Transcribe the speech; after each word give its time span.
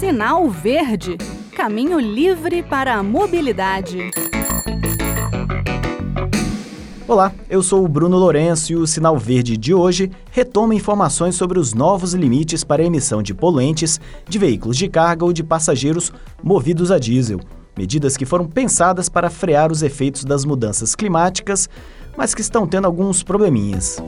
Sinal 0.00 0.48
Verde 0.48 1.18
Caminho 1.54 2.00
livre 2.00 2.62
para 2.62 2.94
a 2.94 3.02
mobilidade. 3.02 4.10
Olá, 7.06 7.30
eu 7.50 7.62
sou 7.62 7.84
o 7.84 7.88
Bruno 7.88 8.16
Lourenço 8.16 8.72
e 8.72 8.76
o 8.76 8.86
Sinal 8.86 9.18
Verde 9.18 9.58
de 9.58 9.74
hoje 9.74 10.10
retoma 10.30 10.74
informações 10.74 11.34
sobre 11.34 11.58
os 11.58 11.74
novos 11.74 12.14
limites 12.14 12.64
para 12.64 12.82
a 12.82 12.86
emissão 12.86 13.22
de 13.22 13.34
poluentes 13.34 14.00
de 14.26 14.38
veículos 14.38 14.78
de 14.78 14.88
carga 14.88 15.26
ou 15.26 15.34
de 15.34 15.44
passageiros 15.44 16.10
movidos 16.42 16.90
a 16.90 16.98
diesel. 16.98 17.38
Medidas 17.76 18.16
que 18.16 18.24
foram 18.24 18.46
pensadas 18.46 19.10
para 19.10 19.28
frear 19.28 19.70
os 19.70 19.82
efeitos 19.82 20.24
das 20.24 20.46
mudanças 20.46 20.94
climáticas, 20.94 21.68
mas 22.16 22.34
que 22.34 22.40
estão 22.40 22.66
tendo 22.66 22.86
alguns 22.86 23.22
probleminhas. 23.22 24.02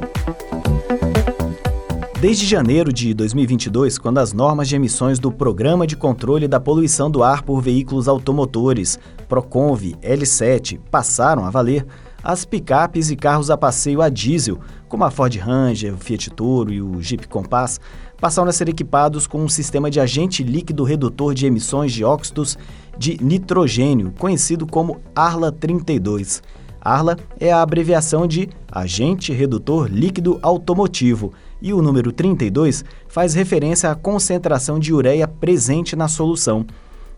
Desde 2.22 2.46
janeiro 2.46 2.92
de 2.92 3.12
2022, 3.14 3.98
quando 3.98 4.18
as 4.18 4.32
normas 4.32 4.68
de 4.68 4.76
emissões 4.76 5.18
do 5.18 5.32
Programa 5.32 5.88
de 5.88 5.96
Controle 5.96 6.46
da 6.46 6.60
Poluição 6.60 7.10
do 7.10 7.20
Ar 7.20 7.42
por 7.42 7.60
Veículos 7.60 8.06
Automotores, 8.06 8.96
PROCONV 9.28 9.96
L7, 10.00 10.78
passaram 10.88 11.44
a 11.44 11.50
valer, 11.50 11.84
as 12.22 12.44
picapes 12.44 13.10
e 13.10 13.16
carros 13.16 13.50
a 13.50 13.56
passeio 13.56 14.00
a 14.00 14.08
diesel, 14.08 14.60
como 14.88 15.02
a 15.02 15.10
Ford 15.10 15.34
Ranger, 15.34 15.94
o 15.94 15.96
Fiat 15.96 16.30
Toro 16.30 16.72
e 16.72 16.80
o 16.80 17.02
Jeep 17.02 17.26
Compass, 17.26 17.80
passaram 18.20 18.48
a 18.48 18.52
ser 18.52 18.68
equipados 18.68 19.26
com 19.26 19.42
um 19.42 19.48
sistema 19.48 19.90
de 19.90 19.98
agente 19.98 20.44
líquido 20.44 20.84
redutor 20.84 21.34
de 21.34 21.46
emissões 21.46 21.92
de 21.92 22.04
óxidos 22.04 22.56
de 22.96 23.18
nitrogênio, 23.20 24.14
conhecido 24.16 24.64
como 24.64 25.00
ARLA 25.12 25.50
32. 25.50 26.40
ARLA 26.80 27.16
é 27.40 27.52
a 27.52 27.62
abreviação 27.62 28.28
de 28.28 28.48
Agente 28.70 29.32
Redutor 29.32 29.88
Líquido 29.88 30.38
Automotivo 30.40 31.32
e 31.62 31.72
o 31.72 31.80
número 31.80 32.12
32 32.12 32.84
faz 33.08 33.32
referência 33.34 33.90
à 33.90 33.94
concentração 33.94 34.78
de 34.78 34.92
ureia 34.92 35.28
presente 35.28 35.94
na 35.94 36.08
solução. 36.08 36.66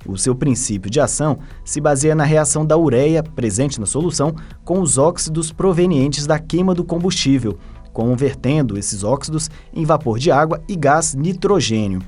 O 0.07 0.19
seu 0.19 0.34
princípio 0.34 0.91
de 0.91 1.01
ação 1.01 1.39
se 1.64 1.81
baseia 1.81 2.14
na 2.14 2.25
reação 2.25 2.65
da 2.65 2.77
ureia 2.77 3.22
presente 3.22 3.81
na 3.81 3.87
solução 3.87 4.34
com 4.62 4.81
os 4.81 4.98
óxidos 4.98 5.50
provenientes 5.50 6.27
da 6.27 6.39
queima 6.39 6.75
do 6.75 6.84
combustível, 6.84 7.59
convertendo 7.92 8.78
esses 8.78 9.03
óxidos 9.03 9.50
em 9.72 9.84
vapor 9.84 10.19
de 10.19 10.31
água 10.31 10.62
e 10.69 10.77
gás 10.77 11.15
nitrogênio. 11.15 12.03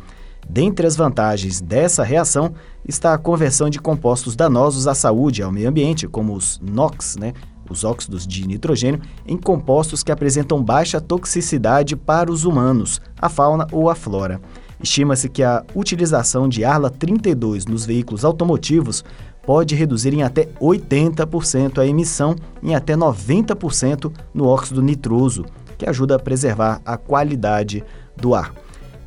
Dentre 0.49 0.87
as 0.87 0.95
vantagens 0.95 1.61
dessa 1.61 2.05
reação 2.05 2.53
está 2.87 3.15
a 3.15 3.19
conversão 3.19 3.71
de 3.71 3.81
compostos 3.81 4.37
danosos 4.37 4.87
à 4.87 4.95
saúde 4.95 5.41
e 5.41 5.45
ao 5.45 5.51
meio 5.51 5.69
ambiente, 5.69 6.07
como 6.07 6.35
os 6.35 6.61
NOx, 6.61 7.17
né, 7.17 7.33
os 7.73 7.85
óxidos 7.85 8.27
de 8.27 8.47
nitrogênio, 8.47 9.01
em 9.27 9.37
compostos 9.37 10.03
que 10.03 10.13
apresentam 10.13 10.63
baixa 10.63 11.01
toxicidade 11.01 11.97
para 11.97 12.31
os 12.31 12.45
humanos, 12.45 13.01
a 13.21 13.29
fauna 13.29 13.67
ou 13.73 13.89
a 13.91 13.95
flora. 13.95 14.41
Estima-se 14.83 15.29
que 15.29 15.43
a 15.43 15.65
utilização 15.75 16.49
de 16.49 16.65
Arla 16.65 16.91
32 16.91 17.67
nos 17.67 17.87
veículos 17.87 18.25
automotivos 18.25 19.05
pode 19.45 19.75
reduzir 19.75 20.13
em 20.13 20.23
até 20.23 20.47
80% 20.61 21.79
a 21.79 21.87
emissão 21.87 22.35
e 22.63 22.75
até 22.75 22.95
90% 22.95 24.13
no 24.35 24.47
óxido 24.47 24.83
nitroso, 24.83 25.45
que 25.79 25.89
ajuda 25.89 26.17
a 26.17 26.19
preservar 26.19 26.81
a 26.85 26.97
qualidade 26.97 27.85
do 28.17 28.35
ar. 28.35 28.53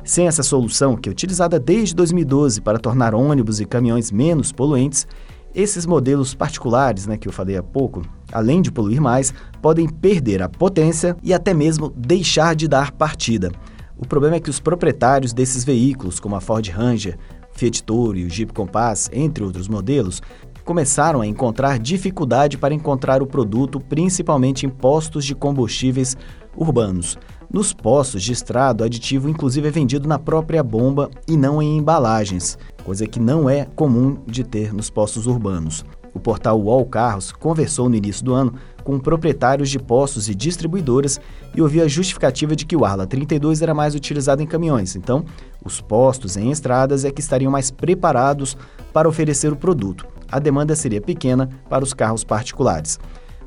Sem 0.02 0.26
essa 0.26 0.42
solução, 0.42 0.96
que 0.96 1.08
é 1.08 1.12
utilizada 1.12 1.58
desde 1.58 1.94
2012 1.94 2.60
para 2.62 2.78
tornar 2.78 3.14
ônibus 3.14 3.60
e 3.60 3.66
caminhões 3.66 4.10
menos 4.10 4.50
poluentes, 4.50 5.06
esses 5.54 5.86
modelos 5.86 6.34
particulares, 6.34 7.06
né, 7.06 7.16
que 7.16 7.26
eu 7.26 7.32
falei 7.32 7.56
há 7.56 7.62
pouco, 7.62 8.02
além 8.32 8.62
de 8.62 8.70
poluir 8.70 9.00
mais, 9.00 9.34
podem 9.60 9.88
perder 9.88 10.42
a 10.42 10.48
potência 10.48 11.16
e 11.22 11.34
até 11.34 11.52
mesmo 11.52 11.92
deixar 11.96 12.54
de 12.54 12.68
dar 12.68 12.92
partida. 12.92 13.50
O 13.96 14.06
problema 14.06 14.36
é 14.36 14.40
que 14.40 14.50
os 14.50 14.60
proprietários 14.60 15.32
desses 15.32 15.64
veículos, 15.64 16.18
como 16.18 16.36
a 16.36 16.40
Ford 16.40 16.66
Ranger, 16.68 17.18
Fiat 17.52 17.82
Toro 17.82 18.16
e 18.16 18.24
o 18.24 18.30
Jeep 18.30 18.52
Compass, 18.52 19.10
entre 19.12 19.44
outros 19.44 19.68
modelos, 19.68 20.22
começaram 20.64 21.20
a 21.20 21.26
encontrar 21.26 21.78
dificuldade 21.78 22.56
para 22.56 22.72
encontrar 22.72 23.22
o 23.22 23.26
produto, 23.26 23.80
principalmente 23.80 24.64
em 24.64 24.68
postos 24.68 25.24
de 25.24 25.34
combustíveis 25.34 26.16
urbanos. 26.56 27.18
Nos 27.52 27.72
postos 27.72 28.22
de 28.22 28.32
estrada, 28.32 28.84
o 28.84 28.86
aditivo 28.86 29.28
inclusive 29.28 29.66
é 29.66 29.70
vendido 29.70 30.08
na 30.08 30.18
própria 30.18 30.62
bomba 30.62 31.10
e 31.26 31.36
não 31.36 31.60
em 31.60 31.76
embalagens, 31.76 32.56
coisa 32.80 33.06
que 33.06 33.20
não 33.20 33.48
é 33.48 33.66
comum 33.76 34.18
de 34.26 34.42
ter 34.42 34.72
nos 34.72 34.90
postos 34.90 35.26
urbanos. 35.26 35.84
O 36.12 36.18
portal 36.18 36.60
UOL 36.60 36.84
Carros 36.86 37.30
conversou 37.30 37.88
no 37.88 37.94
início 37.94 38.24
do 38.24 38.34
ano 38.34 38.54
com 38.82 38.98
proprietários 38.98 39.70
de 39.70 39.78
postos 39.78 40.28
e 40.28 40.34
distribuidoras 40.34 41.20
e 41.54 41.62
ouviu 41.62 41.84
a 41.84 41.88
justificativa 41.88 42.56
de 42.56 42.66
que 42.66 42.76
o 42.76 42.84
Arla 42.84 43.06
32 43.06 43.62
era 43.62 43.74
mais 43.74 43.94
utilizado 43.94 44.42
em 44.42 44.46
caminhões. 44.46 44.96
Então, 44.96 45.24
os 45.64 45.80
postos 45.80 46.36
em 46.36 46.50
estradas 46.50 47.04
é 47.04 47.10
que 47.10 47.20
estariam 47.20 47.52
mais 47.52 47.70
preparados 47.70 48.56
para 48.92 49.08
oferecer 49.08 49.52
o 49.52 49.56
produto. 49.56 50.06
A 50.30 50.38
demanda 50.38 50.74
seria 50.74 51.00
pequena 51.00 51.48
para 51.68 51.84
os 51.84 51.94
carros 51.94 52.24
particulares. 52.24 52.98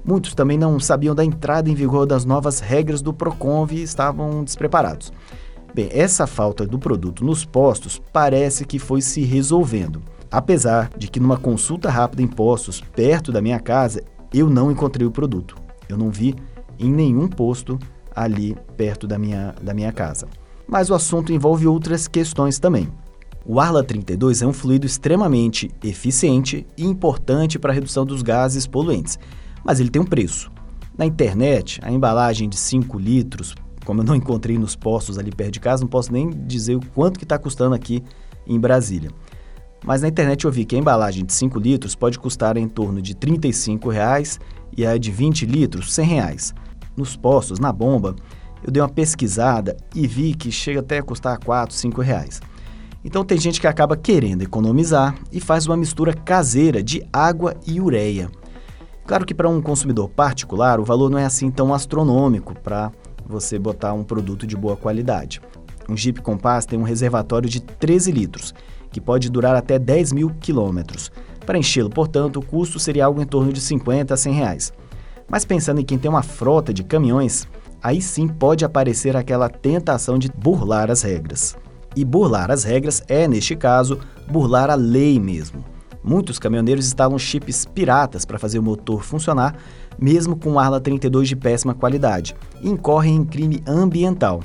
Muitos 0.05 0.33
também 0.35 0.57
não 0.57 0.79
sabiam 0.79 1.15
da 1.15 1.23
entrada 1.23 1.69
em 1.69 1.75
vigor 1.75 2.05
das 2.05 2.25
novas 2.25 2.59
regras 2.59 3.01
do 3.01 3.13
Proconv 3.13 3.71
e 3.71 3.83
estavam 3.83 4.44
despreparados. 4.44 5.13
Bem, 5.73 5.89
essa 5.91 6.28
falta 6.28 6.66
do 6.66 6.78
produto 6.78 7.25
nos 7.25 7.44
postos 7.45 8.01
parece 8.11 8.66
que 8.66 8.78
foi 8.78 9.01
se 9.01 9.22
resolvendo. 9.22 10.01
Apesar 10.31 10.89
de 10.97 11.07
que 11.07 11.19
numa 11.19 11.38
consulta 11.38 11.89
rápida 11.89 12.22
em 12.22 12.28
postos 12.28 12.81
perto 12.81 13.31
da 13.31 13.41
minha 13.41 13.59
casa, 13.59 14.03
eu 14.33 14.50
não 14.50 14.72
encontrei 14.72 15.06
o 15.06 15.12
produto. 15.12 15.56
Eu 15.88 15.97
não 15.97 16.09
vi 16.09 16.35
em 16.79 16.91
nenhum 16.91 17.28
posto 17.28 17.78
ali 18.16 18.56
perto 18.78 19.07
da 19.07 19.17
minha, 19.17 19.53
da 19.62 19.73
minha 19.73 19.91
casa. 19.91 20.28
Mas 20.67 20.89
o 20.89 20.94
assunto 20.94 21.33
envolve 21.33 21.67
outras 21.67 22.07
questões 22.07 22.59
também. 22.59 22.88
O 23.45 23.59
Arla 23.59 23.83
32 23.83 24.41
é 24.41 24.47
um 24.47 24.53
fluido 24.53 24.85
extremamente 24.85 25.69
eficiente 25.83 26.66
e 26.78 26.85
importante 26.85 27.59
para 27.59 27.72
a 27.72 27.73
redução 27.73 28.06
dos 28.06 28.22
gases 28.22 28.66
poluentes 28.66 29.19
mas 29.63 29.79
ele 29.79 29.89
tem 29.89 30.01
um 30.01 30.06
preço. 30.06 30.51
Na 30.97 31.06
internet, 31.06 31.79
a 31.81 31.91
embalagem 31.91 32.50
de 32.50 32.57
5 32.57 33.00
litros, 33.00 33.56
como 33.85 34.01
eu 34.01 34.05
não 34.05 34.16
encontrei 34.16 34.57
nos 34.57 34.75
postos 34.75 35.17
ali 35.17 35.31
perto 35.31 35.53
de 35.53 35.59
casa, 35.59 35.81
não 35.81 35.89
posso 35.89 36.11
nem 36.11 36.29
dizer 36.29 36.75
o 36.75 36.85
quanto 36.94 37.17
que 37.17 37.25
está 37.25 37.38
custando 37.38 37.75
aqui 37.75 38.03
em 38.47 38.59
Brasília. 38.59 39.11
Mas 39.85 40.01
na 40.01 40.07
internet 40.07 40.45
eu 40.45 40.51
vi 40.51 40.66
que 40.66 40.75
a 40.75 40.79
embalagem 40.79 41.25
de 41.25 41.33
5 41.33 41.59
litros 41.59 41.94
pode 41.95 42.17
custar 42.17 42.55
em 42.55 42.67
torno 42.67 43.01
de 43.01 43.13
35 43.13 43.89
reais 43.89 44.39
e 44.75 44.85
a 44.85 44.97
de 44.97 45.11
20 45.11 45.45
litros, 45.45 45.94
100 45.94 46.05
reais. 46.05 46.53
Nos 46.95 47.17
postos, 47.17 47.59
na 47.59 47.71
bomba, 47.71 48.16
eu 48.63 48.71
dei 48.71 48.81
uma 48.81 48.89
pesquisada 48.89 49.75
e 49.94 50.07
vi 50.07 50.33
que 50.33 50.51
chega 50.51 50.79
até 50.79 51.00
a 51.00 51.03
custar 51.03 51.38
R$ 51.38 51.45
4, 51.45 51.75
5 51.75 52.01
reais. 52.01 52.39
Então 53.03 53.25
tem 53.25 53.38
gente 53.38 53.59
que 53.59 53.67
acaba 53.67 53.97
querendo 53.97 54.44
economizar 54.44 55.15
e 55.31 55.41
faz 55.41 55.67
uma 55.67 55.75
mistura 55.75 56.13
caseira 56.13 56.81
de 56.81 57.05
água 57.11 57.55
e 57.67 57.81
ureia. 57.81 58.31
Claro 59.05 59.25
que 59.25 59.33
para 59.33 59.50
um 59.50 59.61
consumidor 59.61 60.07
particular 60.09 60.79
o 60.79 60.85
valor 60.85 61.09
não 61.09 61.17
é 61.17 61.25
assim 61.25 61.51
tão 61.51 61.73
astronômico 61.73 62.57
para 62.61 62.89
você 63.25 63.57
botar 63.57 63.94
um 63.94 64.03
produto 64.03 64.45
de 64.45 64.56
boa 64.56 64.75
qualidade. 64.75 65.41
Um 65.89 65.97
Jeep 65.97 66.22
Compass 66.22 66.66
tem 66.66 66.79
um 66.79 66.84
reservatório 66.84 67.50
de 67.50 67.61
13 67.61 68.11
litros, 68.11 68.53
que 68.91 69.01
pode 69.01 69.29
durar 69.29 69.56
até 69.56 69.78
10 69.78 70.13
mil 70.13 70.29
quilômetros. 70.39 71.11
Para 71.45 71.57
enchê-lo, 71.57 71.89
portanto, 71.89 72.38
o 72.38 72.45
custo 72.45 72.79
seria 72.79 73.06
algo 73.06 73.22
em 73.22 73.25
torno 73.25 73.51
de 73.51 73.59
50 73.59 74.13
a 74.13 74.17
100 74.17 74.33
reais. 74.33 74.73
Mas 75.29 75.45
pensando 75.45 75.81
em 75.81 75.85
quem 75.85 75.97
tem 75.97 76.09
uma 76.09 76.23
frota 76.23 76.73
de 76.73 76.83
caminhões, 76.83 77.47
aí 77.81 78.01
sim 78.01 78.28
pode 78.28 78.63
aparecer 78.63 79.17
aquela 79.17 79.50
tentação 79.50 80.17
de 80.17 80.31
burlar 80.31 80.89
as 80.89 81.01
regras. 81.01 81.56
E 81.95 82.06
burlar 82.06 82.50
as 82.50 82.63
regras 82.63 83.03
é, 83.07 83.28
neste 83.28 83.56
caso, 83.56 84.00
burlar 84.29 84.69
a 84.69 84.75
lei 84.75 85.19
mesmo. 85.19 85.72
Muitos 86.03 86.37
caminhoneiros 86.37 86.85
instalam 86.85 87.17
chips 87.17 87.65
piratas 87.65 88.25
para 88.25 88.37
fazer 88.37 88.59
o 88.59 88.63
motor 88.63 89.03
funcionar, 89.03 89.55
mesmo 89.97 90.35
com 90.35 90.59
Arla 90.59 90.81
32 90.81 91.29
de 91.29 91.35
péssima 91.35 91.73
qualidade, 91.73 92.35
e 92.61 92.69
incorrem 92.69 93.15
em 93.15 93.23
crime 93.23 93.63
ambiental. 93.65 94.41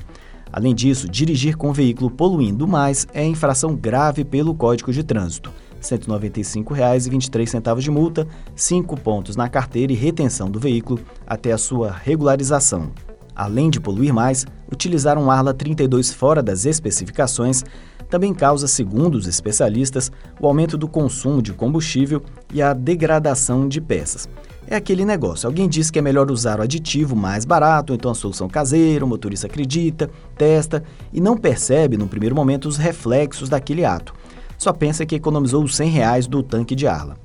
Além 0.52 0.74
disso, 0.74 1.08
dirigir 1.08 1.56
com 1.56 1.72
veículo 1.72 2.10
poluindo 2.10 2.66
mais 2.66 3.06
é 3.12 3.24
infração 3.24 3.74
grave 3.74 4.24
pelo 4.24 4.54
Código 4.54 4.92
de 4.92 5.02
Trânsito. 5.02 5.50
R$ 5.50 5.82
195,23 5.82 7.80
de 7.80 7.90
multa, 7.90 8.26
5 8.54 9.00
pontos 9.00 9.36
na 9.36 9.48
carteira 9.48 9.92
e 9.92 9.96
retenção 9.96 10.50
do 10.50 10.58
veículo 10.58 11.00
até 11.26 11.52
a 11.52 11.58
sua 11.58 11.90
regularização. 11.90 12.90
Além 13.38 13.70
de 13.70 13.78
poluir 13.78 14.12
mais, 14.12 14.44
utilizar 14.70 15.16
um 15.16 15.30
Arla 15.30 15.54
32 15.54 16.12
fora 16.12 16.42
das 16.42 16.66
especificações 16.66 17.64
também 18.10 18.34
causa, 18.34 18.66
segundo 18.66 19.14
os 19.14 19.28
especialistas, 19.28 20.10
o 20.40 20.46
aumento 20.46 20.76
do 20.76 20.88
consumo 20.88 21.40
de 21.40 21.52
combustível 21.52 22.22
e 22.52 22.60
a 22.60 22.72
degradação 22.72 23.68
de 23.68 23.80
peças. 23.80 24.28
É 24.66 24.74
aquele 24.74 25.04
negócio, 25.04 25.46
alguém 25.46 25.68
diz 25.68 25.90
que 25.90 25.98
é 25.98 26.02
melhor 26.02 26.30
usar 26.30 26.58
o 26.58 26.62
aditivo 26.62 27.14
mais 27.14 27.44
barato, 27.44 27.94
então 27.94 28.10
a 28.10 28.14
solução 28.14 28.48
caseira, 28.48 29.04
o 29.04 29.08
motorista 29.08 29.46
acredita, 29.46 30.10
testa 30.36 30.82
e 31.12 31.20
não 31.20 31.36
percebe 31.36 31.96
no 31.96 32.08
primeiro 32.08 32.34
momento 32.34 32.66
os 32.66 32.76
reflexos 32.76 33.48
daquele 33.48 33.84
ato. 33.84 34.12
Só 34.58 34.72
pensa 34.72 35.06
que 35.06 35.14
economizou 35.14 35.62
os 35.62 35.76
100 35.76 35.90
reais 35.90 36.26
do 36.26 36.42
tanque 36.42 36.74
de 36.74 36.86
Arla. 36.86 37.16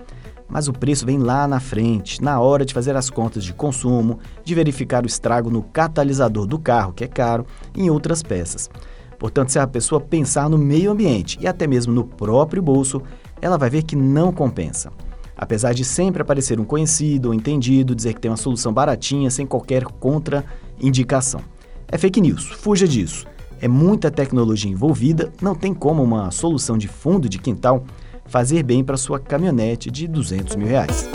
Mas 0.47 0.67
o 0.67 0.73
preço 0.73 1.05
vem 1.05 1.17
lá 1.17 1.47
na 1.47 1.59
frente, 1.59 2.21
na 2.21 2.39
hora 2.39 2.65
de 2.65 2.73
fazer 2.73 2.95
as 2.95 3.09
contas 3.09 3.43
de 3.43 3.53
consumo, 3.53 4.19
de 4.43 4.53
verificar 4.53 5.03
o 5.03 5.07
estrago 5.07 5.49
no 5.49 5.63
catalisador 5.63 6.45
do 6.45 6.59
carro, 6.59 6.93
que 6.93 7.03
é 7.03 7.07
caro, 7.07 7.45
e 7.75 7.83
em 7.83 7.89
outras 7.89 8.21
peças. 8.21 8.69
Portanto, 9.17 9.49
se 9.49 9.59
a 9.59 9.65
pessoa 9.65 10.01
pensar 10.01 10.49
no 10.49 10.57
meio 10.57 10.91
ambiente 10.91 11.37
e 11.39 11.47
até 11.47 11.65
mesmo 11.65 11.93
no 11.93 12.03
próprio 12.03 12.61
bolso, 12.61 13.01
ela 13.41 13.57
vai 13.57 13.69
ver 13.69 13.83
que 13.83 13.95
não 13.95 14.31
compensa. 14.31 14.91
Apesar 15.35 15.73
de 15.73 15.83
sempre 15.83 16.21
aparecer 16.21 16.59
um 16.59 16.65
conhecido 16.65 17.29
ou 17.29 17.33
entendido 17.33 17.95
dizer 17.95 18.13
que 18.13 18.21
tem 18.21 18.29
uma 18.29 18.37
solução 18.37 18.71
baratinha 18.71 19.31
sem 19.31 19.45
qualquer 19.45 19.83
contraindicação. 19.85 21.41
É 21.87 21.97
fake 21.97 22.21
news, 22.21 22.45
fuja 22.45 22.87
disso. 22.87 23.25
É 23.59 23.67
muita 23.67 24.11
tecnologia 24.11 24.69
envolvida, 24.69 25.31
não 25.41 25.55
tem 25.55 25.73
como 25.73 26.03
uma 26.03 26.29
solução 26.31 26.77
de 26.77 26.87
fundo 26.87 27.29
de 27.29 27.39
quintal 27.39 27.85
fazer 28.33 28.63
bem 28.63 28.83
para 28.83 28.97
sua 28.97 29.19
caminhonete 29.19 29.91
de 29.91 30.07
200 30.07 30.55
mil 30.55 30.67
reais. 30.67 31.07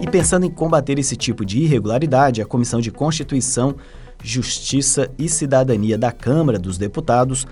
E 0.00 0.10
pensando 0.10 0.44
em 0.44 0.50
combater 0.50 0.98
esse 0.98 1.14
tipo 1.14 1.44
de 1.44 1.60
irregularidade, 1.60 2.42
a 2.42 2.44
Comissão 2.44 2.80
de 2.80 2.90
Constituição, 2.90 3.76
Justiça 4.20 5.08
e 5.16 5.28
Cidadania 5.28 5.96
da 5.96 6.10
Câmara 6.10 6.58
dos 6.58 6.76
Deputados 6.76 7.46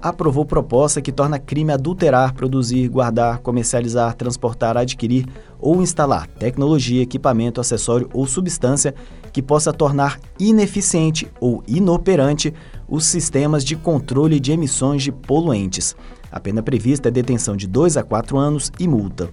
aprovou 0.00 0.44
proposta 0.44 1.02
que 1.02 1.10
torna 1.10 1.40
crime 1.40 1.72
adulterar, 1.72 2.34
produzir, 2.34 2.86
guardar, 2.86 3.38
comercializar, 3.38 4.14
transportar, 4.14 4.76
adquirir 4.76 5.26
ou 5.58 5.82
instalar 5.82 6.28
tecnologia, 6.28 7.02
equipamento, 7.02 7.60
acessório 7.60 8.08
ou 8.14 8.28
substância 8.28 8.94
que 9.32 9.42
possa 9.42 9.72
tornar 9.72 10.20
ineficiente 10.38 11.28
ou 11.40 11.64
inoperante 11.66 12.54
os 12.88 13.06
sistemas 13.06 13.64
de 13.64 13.74
controle 13.74 14.38
de 14.38 14.52
emissões 14.52 15.02
de 15.02 15.10
poluentes. 15.10 15.96
A 16.30 16.38
pena 16.38 16.62
prevista 16.62 17.08
é 17.08 17.10
detenção 17.10 17.56
de 17.56 17.66
2 17.66 17.96
a 17.96 18.02
4 18.02 18.36
anos 18.36 18.70
e 18.78 18.86
multa. 18.86 19.30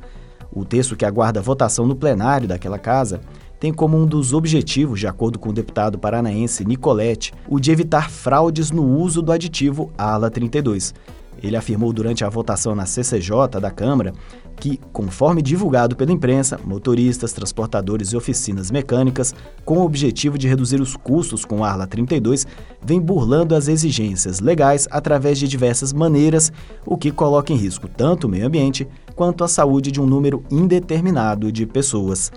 O 0.51 0.63
texto 0.63 0.95
que 0.95 1.06
aguarda 1.06 1.42
votação 1.42 1.86
no 1.86 1.95
plenário 1.95 2.47
daquela 2.47 2.80
casa 2.80 3.21
tem 3.59 3.74
como 3.74 3.97
um 3.97 4.06
dos 4.06 4.33
objetivos, 4.33 5.00
de 5.00 5.07
acordo 5.07 5.39
com 5.39 5.50
o 5.50 5.53
deputado 5.53 5.97
paranaense 5.97 6.63
Nicolete, 6.63 7.33
o 7.47 7.59
de 7.59 7.71
evitar 7.71 8.09
fraudes 8.09 8.71
no 8.71 8.86
uso 8.86 9.21
do 9.21 9.31
aditivo 9.31 9.92
ALA 9.97 10.30
32. 10.30 10.94
Ele 11.41 11.55
afirmou 11.55 11.91
durante 11.93 12.23
a 12.23 12.29
votação 12.29 12.75
na 12.75 12.85
CCJ 12.85 13.59
da 13.61 13.71
Câmara 13.71 14.13
que, 14.55 14.79
conforme 14.93 15.41
divulgado 15.41 15.95
pela 15.95 16.11
imprensa, 16.11 16.59
motoristas, 16.63 17.33
transportadores 17.33 18.09
e 18.09 18.17
oficinas 18.17 18.71
mecânicas, 18.71 19.33
com 19.63 19.79
o 19.79 19.85
objetivo 19.85 20.37
de 20.37 20.47
reduzir 20.47 20.79
os 20.79 20.95
custos 20.95 21.43
com 21.43 21.59
o 21.59 21.63
Arla 21.63 21.85
32, 21.85 22.47
vem 22.81 23.01
burlando 23.01 23.53
as 23.53 23.67
exigências 23.67 24.39
legais 24.39 24.87
através 24.89 25.37
de 25.37 25.47
diversas 25.47 25.91
maneiras, 25.91 26.51
o 26.85 26.97
que 26.97 27.11
coloca 27.11 27.51
em 27.51 27.57
risco 27.57 27.88
tanto 27.88 28.27
o 28.27 28.29
meio 28.29 28.47
ambiente 28.47 28.88
quanto 29.15 29.43
a 29.43 29.47
saúde 29.47 29.91
de 29.91 30.01
um 30.01 30.05
número 30.05 30.43
indeterminado 30.49 31.51
de 31.51 31.65
pessoas. 31.65 32.31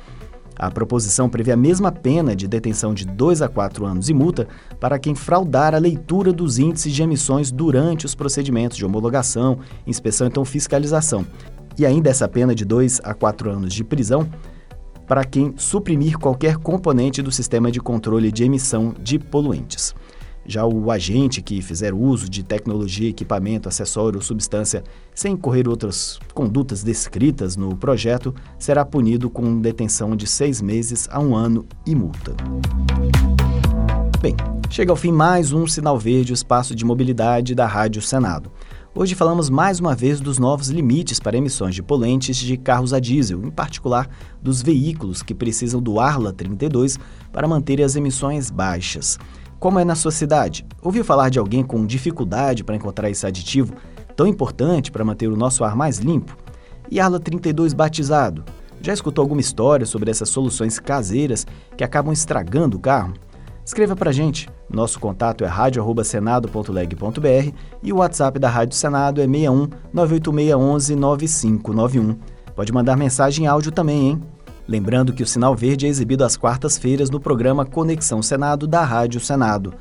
A 0.58 0.70
proposição 0.70 1.28
prevê 1.28 1.52
a 1.52 1.56
mesma 1.56 1.92
pena 1.92 2.34
de 2.34 2.48
detenção 2.48 2.92
de 2.92 3.06
2 3.06 3.42
a 3.42 3.48
4 3.48 3.86
anos 3.86 4.08
e 4.08 4.14
multa 4.14 4.48
para 4.80 4.98
quem 4.98 5.14
fraudar 5.14 5.72
a 5.74 5.78
leitura 5.78 6.32
dos 6.32 6.58
índices 6.58 6.92
de 6.92 7.02
emissões 7.02 7.52
durante 7.52 8.04
os 8.04 8.14
procedimentos 8.14 8.76
de 8.76 8.84
homologação, 8.84 9.60
inspeção 9.86 10.26
e 10.26 10.30
então 10.30 10.44
fiscalização. 10.44 11.24
E 11.78 11.86
ainda 11.86 12.10
essa 12.10 12.26
pena 12.26 12.56
de 12.56 12.64
2 12.64 13.00
a 13.04 13.14
4 13.14 13.50
anos 13.50 13.72
de 13.72 13.84
prisão 13.84 14.28
para 15.06 15.24
quem 15.24 15.54
suprimir 15.56 16.18
qualquer 16.18 16.56
componente 16.56 17.22
do 17.22 17.30
sistema 17.30 17.70
de 17.70 17.80
controle 17.80 18.32
de 18.32 18.44
emissão 18.44 18.94
de 19.00 19.18
poluentes. 19.18 19.94
Já 20.50 20.64
o 20.64 20.90
agente 20.90 21.42
que 21.42 21.60
fizer 21.60 21.92
uso 21.92 22.26
de 22.26 22.42
tecnologia, 22.42 23.10
equipamento, 23.10 23.68
acessório 23.68 24.16
ou 24.16 24.24
substância 24.24 24.82
sem 25.14 25.34
incorrer 25.34 25.68
outras 25.68 26.18
condutas 26.32 26.82
descritas 26.82 27.54
no 27.54 27.76
projeto 27.76 28.34
será 28.58 28.82
punido 28.82 29.28
com 29.28 29.60
detenção 29.60 30.16
de 30.16 30.26
seis 30.26 30.62
meses 30.62 31.06
a 31.12 31.20
um 31.20 31.36
ano 31.36 31.66
e 31.84 31.94
multa. 31.94 32.34
Bem, 34.22 34.34
chega 34.70 34.90
ao 34.90 34.96
fim 34.96 35.12
mais 35.12 35.52
um 35.52 35.66
Sinal 35.66 35.98
Verde, 35.98 36.32
o 36.32 36.34
espaço 36.34 36.74
de 36.74 36.82
mobilidade 36.82 37.54
da 37.54 37.66
Rádio 37.66 38.00
Senado. 38.00 38.50
Hoje 38.94 39.14
falamos 39.14 39.50
mais 39.50 39.78
uma 39.78 39.94
vez 39.94 40.18
dos 40.18 40.38
novos 40.38 40.70
limites 40.70 41.20
para 41.20 41.36
emissões 41.36 41.74
de 41.74 41.82
poluentes 41.82 42.38
de 42.38 42.56
carros 42.56 42.94
a 42.94 42.98
diesel, 42.98 43.44
em 43.44 43.50
particular 43.50 44.08
dos 44.42 44.62
veículos 44.62 45.22
que 45.22 45.34
precisam 45.34 45.82
do 45.82 46.00
Arla 46.00 46.32
32 46.32 46.98
para 47.30 47.46
manter 47.46 47.82
as 47.82 47.96
emissões 47.96 48.50
baixas. 48.50 49.18
Como 49.58 49.80
é 49.80 49.84
na 49.84 49.96
sua 49.96 50.12
cidade? 50.12 50.64
Ouviu 50.80 51.04
falar 51.04 51.30
de 51.30 51.38
alguém 51.38 51.64
com 51.64 51.84
dificuldade 51.84 52.62
para 52.62 52.76
encontrar 52.76 53.10
esse 53.10 53.26
aditivo 53.26 53.74
tão 54.14 54.24
importante 54.24 54.92
para 54.92 55.04
manter 55.04 55.26
o 55.26 55.36
nosso 55.36 55.64
ar 55.64 55.74
mais 55.74 55.98
limpo? 55.98 56.36
E 56.88 57.00
Arla 57.00 57.18
32 57.18 57.72
batizado? 57.72 58.44
Já 58.80 58.92
escutou 58.92 59.20
alguma 59.20 59.40
história 59.40 59.84
sobre 59.84 60.12
essas 60.12 60.28
soluções 60.28 60.78
caseiras 60.78 61.44
que 61.76 61.82
acabam 61.82 62.12
estragando 62.12 62.76
o 62.76 62.80
carro? 62.80 63.14
Escreva 63.64 63.96
para 63.96 64.12
gente. 64.12 64.48
Nosso 64.70 65.00
contato 65.00 65.42
é 65.42 65.48
radio@senado.leg.br 65.48 67.52
e 67.82 67.92
o 67.92 67.96
WhatsApp 67.96 68.38
da 68.38 68.48
Rádio 68.48 68.76
Senado 68.76 69.20
é 69.20 69.26
61 69.26 69.68
98611 69.92 70.94
9591. 70.94 72.16
Pode 72.54 72.72
mandar 72.72 72.96
mensagem 72.96 73.48
áudio 73.48 73.72
também, 73.72 74.10
hein? 74.10 74.22
Lembrando 74.68 75.14
que 75.14 75.22
o 75.22 75.26
Sinal 75.26 75.56
Verde 75.56 75.86
é 75.86 75.88
exibido 75.88 76.24
às 76.24 76.36
quartas-feiras 76.36 77.08
no 77.08 77.18
programa 77.18 77.64
Conexão 77.64 78.20
Senado 78.20 78.66
da 78.66 78.84
Rádio 78.84 79.18
Senado. 79.18 79.72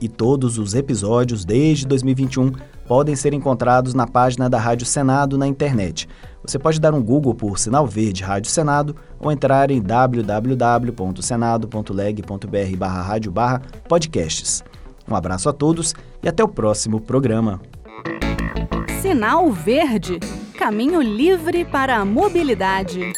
E 0.00 0.08
todos 0.08 0.58
os 0.58 0.74
episódios 0.74 1.46
desde 1.46 1.86
2021 1.86 2.52
podem 2.86 3.16
ser 3.16 3.32
encontrados 3.32 3.94
na 3.94 4.06
página 4.06 4.50
da 4.50 4.58
Rádio 4.58 4.84
Senado 4.84 5.38
na 5.38 5.46
internet. 5.46 6.06
Você 6.44 6.58
pode 6.58 6.78
dar 6.78 6.92
um 6.92 7.02
Google 7.02 7.34
por 7.34 7.58
Sinal 7.58 7.86
Verde 7.86 8.22
Rádio 8.22 8.50
Senado 8.50 8.94
ou 9.18 9.32
entrar 9.32 9.70
em 9.70 9.80
www.senado.leg.br 9.80 12.76
barra 12.76 13.18
barra 13.30 13.62
podcasts. 13.88 14.62
Um 15.08 15.16
abraço 15.16 15.48
a 15.48 15.54
todos 15.54 15.94
e 16.22 16.28
até 16.28 16.44
o 16.44 16.48
próximo 16.48 17.00
programa. 17.00 17.62
Sinal 19.00 19.50
Verde 19.50 20.20
Caminho 20.58 21.00
livre 21.02 21.64
para 21.64 21.96
a 21.96 22.04
mobilidade. 22.04 23.12